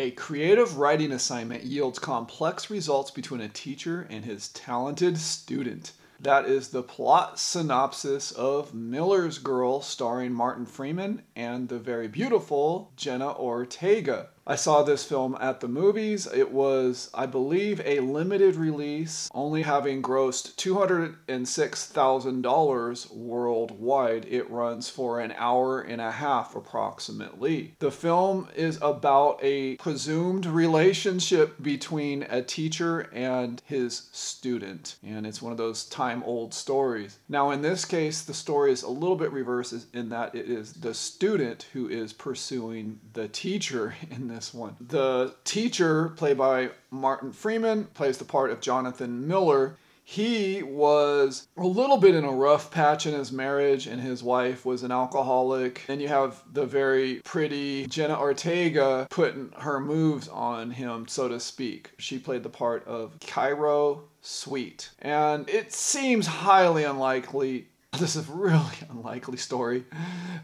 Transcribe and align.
A 0.00 0.12
creative 0.12 0.78
writing 0.78 1.10
assignment 1.10 1.64
yields 1.64 1.98
complex 1.98 2.70
results 2.70 3.10
between 3.10 3.40
a 3.40 3.48
teacher 3.48 4.06
and 4.08 4.24
his 4.24 4.46
talented 4.50 5.18
student. 5.18 5.90
That 6.20 6.46
is 6.46 6.68
the 6.68 6.84
plot 6.84 7.40
synopsis 7.40 8.30
of 8.30 8.72
Miller's 8.72 9.38
Girl, 9.38 9.82
starring 9.82 10.32
Martin 10.32 10.66
Freeman 10.66 11.22
and 11.34 11.68
the 11.68 11.80
very 11.80 12.06
beautiful 12.06 12.92
Jenna 12.94 13.32
Ortega. 13.32 14.28
I 14.50 14.56
saw 14.56 14.82
this 14.82 15.04
film 15.04 15.36
at 15.42 15.60
the 15.60 15.68
movies. 15.68 16.26
It 16.26 16.50
was, 16.50 17.10
I 17.12 17.26
believe, 17.26 17.82
a 17.84 18.00
limited 18.00 18.56
release, 18.56 19.28
only 19.34 19.60
having 19.60 20.00
grossed 20.00 20.56
$206,000 20.56 23.14
worldwide. 23.14 24.24
It 24.24 24.50
runs 24.50 24.88
for 24.88 25.20
an 25.20 25.34
hour 25.36 25.82
and 25.82 26.00
a 26.00 26.12
half 26.12 26.56
approximately. 26.56 27.74
The 27.78 27.90
film 27.90 28.48
is 28.56 28.78
about 28.80 29.38
a 29.42 29.76
presumed 29.76 30.46
relationship 30.46 31.62
between 31.62 32.22
a 32.22 32.40
teacher 32.40 33.00
and 33.12 33.60
his 33.66 34.08
student, 34.12 34.96
and 35.04 35.26
it's 35.26 35.42
one 35.42 35.52
of 35.52 35.58
those 35.58 35.84
time 35.84 36.22
old 36.22 36.54
stories. 36.54 37.18
Now, 37.28 37.50
in 37.50 37.60
this 37.60 37.84
case, 37.84 38.22
the 38.22 38.32
story 38.32 38.72
is 38.72 38.82
a 38.82 38.88
little 38.88 39.16
bit 39.16 39.30
reversed 39.30 39.88
in 39.92 40.08
that 40.08 40.34
it 40.34 40.48
is 40.48 40.72
the 40.72 40.94
student 40.94 41.66
who 41.74 41.86
is 41.86 42.14
pursuing 42.14 42.98
the 43.12 43.28
teacher 43.28 43.94
in 44.10 44.28
this 44.28 44.37
this 44.38 44.54
one. 44.54 44.76
The 44.80 45.34
teacher, 45.42 46.10
played 46.10 46.38
by 46.38 46.70
Martin 46.92 47.32
Freeman, 47.32 47.86
plays 47.86 48.18
the 48.18 48.24
part 48.24 48.52
of 48.52 48.60
Jonathan 48.60 49.26
Miller. 49.26 49.76
He 50.04 50.62
was 50.62 51.48
a 51.56 51.66
little 51.66 51.96
bit 51.98 52.14
in 52.14 52.24
a 52.24 52.30
rough 52.32 52.70
patch 52.70 53.04
in 53.04 53.14
his 53.14 53.32
marriage, 53.32 53.88
and 53.88 54.00
his 54.00 54.22
wife 54.22 54.64
was 54.64 54.84
an 54.84 54.92
alcoholic. 54.92 55.84
And 55.88 56.00
you 56.00 56.06
have 56.06 56.40
the 56.52 56.64
very 56.64 57.16
pretty 57.24 57.86
Jenna 57.88 58.18
Ortega 58.18 59.08
putting 59.10 59.50
her 59.58 59.80
moves 59.80 60.28
on 60.28 60.70
him, 60.70 61.08
so 61.08 61.28
to 61.28 61.40
speak. 61.40 61.90
She 61.98 62.18
played 62.18 62.44
the 62.44 62.48
part 62.48 62.86
of 62.86 63.18
Cairo 63.26 64.04
Sweet. 64.22 64.90
And 65.00 65.48
it 65.50 65.72
seems 65.72 66.26
highly 66.26 66.84
unlikely 66.84 67.66
this 67.92 68.16
is 68.16 68.28
a 68.28 68.32
really 68.32 68.64
unlikely 68.90 69.36
story 69.36 69.84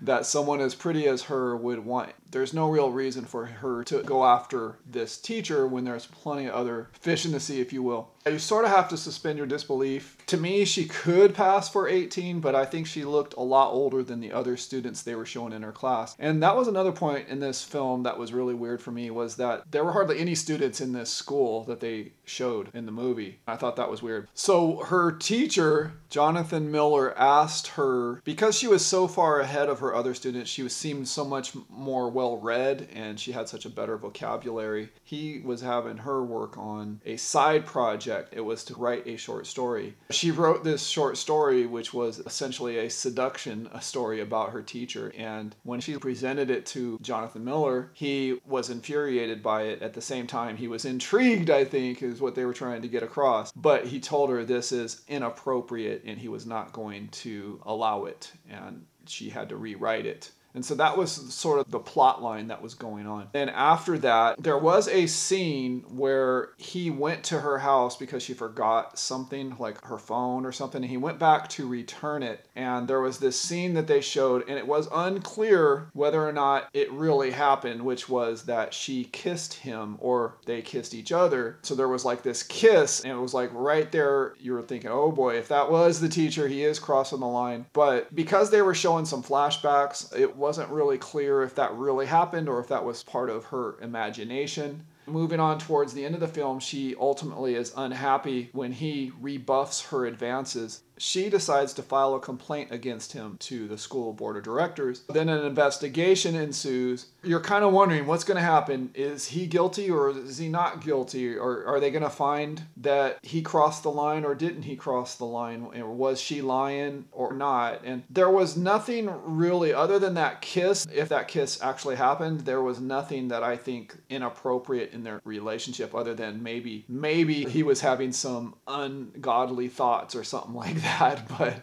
that 0.03 0.27
someone 0.27 0.61
as 0.61 0.75
pretty 0.75 1.07
as 1.07 1.23
her 1.25 1.57
would 1.57 1.85
want 1.85 2.11
there's 2.35 2.53
no 2.53 2.69
real 2.69 2.91
reason 2.91 3.25
for 3.25 3.47
her 3.47 3.85
to 3.85 4.03
go 4.03 4.25
after 4.25 4.77
this 4.85 5.17
teacher 5.17 5.69
when 5.69 5.85
there's 5.85 6.07
plenty 6.07 6.47
of 6.47 6.55
other 6.55 6.89
fish 7.01 7.25
in 7.25 7.31
the 7.31 7.39
sea, 7.39 7.61
if 7.61 7.73
you 7.73 7.81
will. 7.81 8.11
You 8.27 8.39
sort 8.39 8.65
of 8.65 8.71
have 8.71 8.89
to 8.89 8.97
suspend 8.97 9.37
your 9.37 9.47
disbelief. 9.47 10.17
To 10.29 10.39
me, 10.39 10.65
she 10.65 10.87
could 10.87 11.35
pass 11.35 11.69
for 11.69 11.87
18, 11.87 12.41
but 12.41 12.55
I 12.55 12.65
think 12.65 12.87
she 12.87 13.05
looked 13.05 13.35
a 13.35 13.43
lot 13.43 13.71
older 13.71 14.03
than 14.03 14.21
the 14.21 14.33
other 14.33 14.57
students 14.57 15.03
they 15.03 15.15
were 15.15 15.27
showing 15.27 15.53
in 15.53 15.61
her 15.61 15.73
class. 15.73 16.17
And 16.19 16.43
that 16.43 16.57
was 16.57 16.67
another 16.67 16.91
point 16.91 17.29
in 17.29 17.39
this 17.39 17.63
film 17.63 18.03
that 18.05 18.19
was 18.19 18.33
really 18.33 18.55
weird 18.55 18.81
for 18.81 18.93
me 18.93 19.11
was 19.11 19.37
that 19.37 19.71
there 19.71 19.85
were 19.85 19.93
hardly 19.93 20.21
any 20.21 20.35
students 20.35 20.81
in 20.81 20.95
this 20.95 21.11
school 21.11 21.65
that 21.65 21.81
they 21.81 22.13
showed 22.25 22.71
in 22.73 22.87
the 22.87 22.93
movie. 22.93 23.41
I 23.47 23.57
thought 23.57 23.77
that 23.77 23.91
was 23.91 24.03
weird. 24.03 24.29
So 24.33 24.77
her 24.87 25.13
teacher, 25.13 25.93
Jonathan 26.09 26.71
Miller, 26.71 27.17
asked 27.19 27.67
her 27.69 28.23
because 28.25 28.57
she 28.57 28.67
was 28.67 28.87
so 28.87 29.07
far 29.07 29.41
ahead 29.41 29.69
of 29.69 29.81
her 29.81 29.95
other 29.95 30.15
students, 30.15 30.49
she 30.49 30.63
was 30.63 30.75
seemed 30.75 31.09
so 31.09 31.27
much 31.27 31.53
more 31.69 32.09
well 32.09 32.39
read 32.39 32.89
and 32.95 33.21
she 33.21 33.33
had 33.33 33.51
such 33.51 33.67
a 33.67 33.71
better 33.71 33.99
vocabulary. 33.99 34.89
He 35.03 35.43
was 35.45 35.61
having 35.61 35.99
her 35.99 36.25
work 36.25 36.57
on 36.57 37.03
a 37.05 37.19
side 37.19 37.67
project. 37.67 38.14
It 38.33 38.41
was 38.41 38.65
to 38.65 38.75
write 38.75 39.07
a 39.07 39.17
short 39.17 39.47
story. 39.47 39.95
She 40.11 40.31
wrote 40.31 40.65
this 40.65 40.87
short 40.87 41.17
story, 41.17 41.67
which 41.67 41.93
was 41.93 42.21
essentially 42.21 42.79
a 42.79 42.91
seduction 42.91 43.69
a 43.73 43.81
story 43.81 44.21
about 44.21 44.51
her 44.51 44.63
teacher. 44.63 45.13
And 45.17 45.55
when 45.63 45.81
she 45.81 45.97
presented 45.97 46.51
it 46.51 46.67
to 46.67 46.99
Jonathan 47.01 47.45
Miller, 47.45 47.91
he 47.95 48.41
was 48.47 48.71
infuriated 48.71 49.43
by 49.43 49.63
it. 49.63 49.83
At 49.83 49.95
the 49.95 50.01
same 50.01 50.27
time, 50.27 50.57
he 50.57 50.69
was 50.69 50.85
intrigued, 50.85 51.51
I 51.51 51.65
think, 51.65 52.03
is 52.03 52.21
what 52.21 52.35
they 52.35 52.45
were 52.45 52.55
trying 52.55 52.83
to 52.83 52.89
get 52.89 53.03
across. 53.03 53.53
But 53.53 53.87
he 53.87 54.01
told 54.01 54.31
her 54.31 54.45
this 54.45 54.73
is 54.73 55.03
inappropriate 55.09 56.03
and 56.05 56.19
he 56.19 56.29
was 56.29 56.47
not 56.47 56.73
going 56.73 57.09
to 57.09 57.61
allow 57.65 58.05
it. 58.05 58.33
And 58.51 58.87
she 59.07 59.31
had 59.31 59.49
to 59.51 59.57
rewrite 59.57 60.07
it. 60.07 60.31
And 60.55 60.65
so 60.65 60.75
that 60.77 60.97
was 60.97 61.13
sort 61.35 61.59
of 61.59 61.71
the 61.71 61.81
plot 61.81 62.23
line 62.23 62.49
that 62.49 62.63
was 62.63 62.75
going 62.75 63.07
on. 63.07 63.29
And 63.35 63.51
after 63.51 63.99
that, 63.99 64.43
there 64.43 64.59
was 64.59 64.89
a 64.89 65.07
scene 65.07 65.85
where 65.89 66.51
he 66.57 66.91
went 66.91 67.25
to 67.25 67.41
her 67.41 67.59
house 67.59 67.97
because 67.97 68.23
she 68.23 68.35
forgot 68.35 68.99
something, 68.99 69.57
like 69.59 69.85
her 69.85 69.99
phone 69.99 70.47
or 70.47 70.53
something. 70.53 70.83
And 70.83 70.91
he 70.91 70.97
went 70.97 71.19
back 71.19 71.49
to 71.51 71.67
return 71.67 72.23
it. 72.23 72.47
And 72.55 72.87
there 72.87 73.01
was 73.01 73.19
this 73.19 73.39
scene 73.39 73.75
that 73.75 73.87
they 73.87 74.01
showed, 74.01 74.49
and 74.49 74.59
it 74.59 74.67
was 74.67 74.89
unclear 74.93 75.91
whether 75.93 76.27
or 76.27 76.33
not 76.33 76.69
it 76.73 76.91
really 76.93 77.33
happened, 77.33 77.83
which 77.83 78.09
was 78.09 78.45
that 78.45 78.73
she 78.73 79.05
kissed 79.05 79.55
him 79.55 79.97
or 79.99 80.37
they 80.47 80.63
kissed 80.63 80.95
each 80.95 81.11
other. 81.11 81.59
So 81.63 81.75
there 81.75 81.89
was 81.89 82.05
like 82.05 82.23
this 82.23 82.43
kiss, 82.43 83.01
and 83.01 83.13
it 83.13 83.21
was 83.21 83.35
like 83.35 83.51
right 83.53 83.91
there, 83.91 84.35
you 84.39 84.53
were 84.53 84.63
thinking, 84.63 84.91
oh 84.91 85.11
boy, 85.11 85.37
if 85.37 85.49
that 85.49 85.71
was 85.71 86.01
the 86.01 86.09
teacher, 86.09 86.47
he 86.47 86.63
is 86.63 86.79
crossing 86.79 87.21
the 87.21 87.27
line. 87.27 87.67
But 87.73 88.15
because 88.15 88.51
they 88.51 88.63
were 88.63 88.75
showing 88.75 89.05
some 89.05 89.23
flashbacks, 89.23 90.17
it 90.17 90.37
wasn't 90.45 90.69
really 90.69 90.99
clear 90.99 91.43
if 91.43 91.55
that 91.55 91.73
really 91.73 92.05
happened 92.05 92.51
or 92.51 92.61
if 92.61 92.69
that 92.69 92.85
was 92.85 93.03
part 93.03 93.31
of 93.31 93.47
her 93.47 93.81
imagination. 93.81 94.85
Moving 95.07 95.41
on 95.41 95.59
towards 95.59 95.93
the 95.93 96.05
end 96.05 96.15
of 96.15 96.21
the 96.21 96.29
film, 96.29 96.61
she 96.61 96.95
ultimately 96.99 97.55
is 97.55 97.73
unhappy 97.77 98.51
when 98.53 98.73
he 98.73 99.13
rebuffs 99.21 99.87
her 99.87 100.07
advances 100.07 100.83
she 100.99 101.29
decides 101.29 101.73
to 101.75 101.83
file 101.83 102.15
a 102.15 102.21
complaint 102.21 102.71
against 102.71 103.13
him 103.13 103.37
to 103.41 103.67
the 103.69 103.79
school 103.79 104.13
board 104.13 104.37
of 104.37 104.43
directors. 104.43 105.03
Then 105.09 105.29
an 105.29 105.45
investigation 105.45 106.35
ensues. 106.35 107.07
You're 107.23 107.41
kind 107.41 107.65
of 107.65 107.73
wondering 107.73 108.07
what's 108.07 108.25
going 108.25 108.37
to 108.37 108.43
happen. 108.43 108.91
Is 108.95 109.29
he 109.29 109.47
guilty 109.47 109.91
or 109.91 110.11
is 110.11 110.39
he 110.39 110.49
not 110.49 110.85
guilty? 110.85 111.37
Or 111.37 111.67
are 111.67 111.81
they 111.81 111.91
going 111.91 112.03
to 112.03 112.11
find 112.11 112.63
that 112.79 113.19
he 113.23 113.43
crossed 113.43 113.83
the 113.83 113.91
line 113.91 114.25
or 114.25 114.35
didn't 114.35 114.63
he 114.63 114.77
cross 114.77 115.17
the 115.17 115.25
line? 115.25 115.69
Or 115.77 115.93
was 115.93 116.21
she 116.21 116.43
lying 116.43 117.07
or 117.13 117.33
not? 117.33 117.83
And 117.85 118.05
there 118.09 118.31
was 118.31 118.57
nothing 118.57 119.11
really 119.25 119.75
other 119.75 119.99
than 119.99 120.15
that 120.15 120.41
kiss. 120.41 120.87
If 120.93 121.09
that 121.09 121.29
kiss 121.29 121.61
actually 121.63 121.97
happened, 121.97 122.41
there 122.41 122.63
was 122.63 122.81
nothing 122.81 123.29
that 123.29 123.43
I 123.43 123.57
think 123.57 123.97
inappropriate 124.09 124.93
in 124.95 125.05
their 125.05 125.21
relationship 125.25 125.95
other 125.95 126.15
than 126.15 126.43
maybe 126.43 126.85
maybe 126.89 127.45
he 127.45 127.63
was 127.63 127.81
having 127.81 128.13
some 128.13 128.55
ungodly 128.67 129.69
thoughts 129.69 130.15
or 130.15 130.25
something 130.25 130.55
like 130.65 130.81
that 130.83 131.29
but 131.39 131.61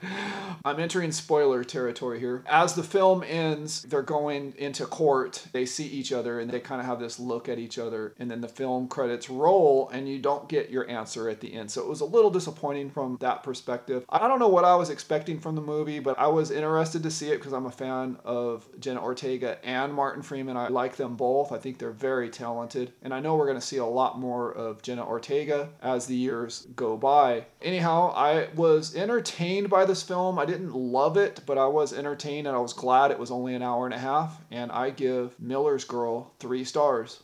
I'm 0.63 0.79
entering 0.79 1.11
spoiler 1.11 1.63
territory 1.63 2.19
here. 2.19 2.43
As 2.47 2.75
the 2.75 2.83
film 2.83 3.23
ends, 3.23 3.81
they're 3.83 4.01
going 4.01 4.53
into 4.57 4.85
court. 4.85 5.47
They 5.53 5.65
see 5.65 5.87
each 5.87 6.11
other 6.11 6.39
and 6.39 6.49
they 6.49 6.59
kind 6.59 6.79
of 6.79 6.87
have 6.87 6.99
this 6.99 7.19
look 7.19 7.49
at 7.49 7.59
each 7.59 7.79
other, 7.79 8.13
and 8.19 8.29
then 8.29 8.41
the 8.41 8.47
film 8.47 8.87
credits 8.87 9.29
roll, 9.29 9.89
and 9.89 10.07
you 10.07 10.19
don't 10.19 10.47
get 10.47 10.69
your 10.69 10.89
answer 10.89 11.29
at 11.29 11.39
the 11.39 11.53
end. 11.53 11.71
So 11.71 11.81
it 11.81 11.87
was 11.87 12.01
a 12.01 12.05
little 12.05 12.29
disappointing 12.29 12.91
from 12.91 13.17
that 13.21 13.43
perspective. 13.43 14.05
I 14.09 14.27
don't 14.27 14.39
know 14.39 14.49
what 14.49 14.65
I 14.65 14.75
was 14.75 14.89
expecting 14.89 15.39
from 15.39 15.55
the 15.55 15.61
movie, 15.61 15.99
but 15.99 16.19
I 16.19 16.27
was 16.27 16.51
interested 16.51 17.03
to 17.03 17.11
see 17.11 17.31
it 17.31 17.37
because 17.37 17.53
I'm 17.53 17.65
a 17.65 17.71
fan 17.71 18.17
of 18.23 18.67
Jenna 18.79 19.01
Ortega 19.01 19.57
and 19.63 19.93
Martin 19.93 20.21
Freeman. 20.21 20.57
I 20.57 20.67
like 20.67 20.95
them 20.95 21.15
both. 21.15 21.51
I 21.51 21.57
think 21.57 21.79
they're 21.79 21.91
very 21.91 22.29
talented, 22.29 22.93
and 23.01 23.13
I 23.13 23.19
know 23.19 23.35
we're 23.35 23.47
going 23.47 23.59
to 23.59 23.65
see 23.65 23.77
a 23.77 23.85
lot 23.85 24.19
more 24.19 24.51
of 24.51 24.81
Jenna 24.81 25.05
Ortega 25.05 25.69
as 25.81 26.05
the 26.05 26.15
years 26.15 26.67
go 26.75 26.97
by. 26.97 27.45
Anyhow, 27.61 28.13
I 28.15 28.49
was 28.55 28.95
entertained 28.95 29.69
by 29.69 29.85
this 29.85 30.03
film. 30.03 30.37
I 30.37 30.45
didn't 30.51 30.75
love 30.75 31.15
it, 31.15 31.41
but 31.45 31.57
I 31.57 31.67
was 31.67 31.93
entertained 31.93 32.45
and 32.45 32.55
I 32.55 32.59
was 32.59 32.73
glad 32.73 33.11
it 33.11 33.19
was 33.19 33.31
only 33.31 33.55
an 33.55 33.61
hour 33.61 33.85
and 33.85 33.93
a 33.93 33.97
half. 33.97 34.41
And 34.51 34.71
I 34.71 34.89
give 34.89 35.39
Miller's 35.39 35.85
Girl 35.85 36.33
three 36.39 36.65
stars. 36.65 37.19